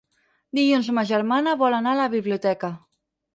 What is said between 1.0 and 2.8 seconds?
germana vol anar a la biblioteca.